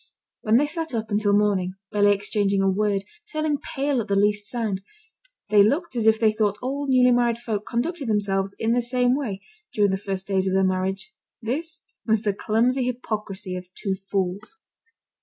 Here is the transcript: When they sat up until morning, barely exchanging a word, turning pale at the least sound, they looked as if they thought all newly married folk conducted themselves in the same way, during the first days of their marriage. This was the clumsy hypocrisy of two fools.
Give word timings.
When 0.41 0.57
they 0.57 0.65
sat 0.65 0.95
up 0.95 1.11
until 1.11 1.37
morning, 1.37 1.75
barely 1.91 2.11
exchanging 2.11 2.63
a 2.63 2.67
word, 2.67 3.03
turning 3.31 3.59
pale 3.59 4.01
at 4.01 4.07
the 4.07 4.15
least 4.15 4.47
sound, 4.49 4.81
they 5.49 5.61
looked 5.61 5.95
as 5.95 6.07
if 6.07 6.19
they 6.19 6.31
thought 6.31 6.57
all 6.59 6.87
newly 6.89 7.11
married 7.11 7.37
folk 7.37 7.67
conducted 7.67 8.07
themselves 8.07 8.55
in 8.57 8.71
the 8.71 8.81
same 8.81 9.15
way, 9.15 9.41
during 9.71 9.91
the 9.91 9.97
first 9.97 10.25
days 10.25 10.47
of 10.47 10.55
their 10.55 10.63
marriage. 10.63 11.13
This 11.39 11.83
was 12.03 12.23
the 12.23 12.33
clumsy 12.33 12.85
hypocrisy 12.85 13.55
of 13.55 13.71
two 13.75 13.93
fools. 13.93 14.57